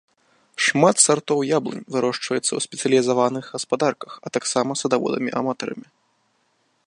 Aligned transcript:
Шмат 0.67 0.95
сартоў 1.05 1.39
яблынь 1.57 1.83
вырошчваецца 1.95 2.47
ў 2.53 2.59
спецыялізаваных 2.65 3.43
гаспадарках, 3.57 4.11
а 4.25 4.33
таксама 4.37 4.71
садаводамі-аматарамі. 4.83 5.87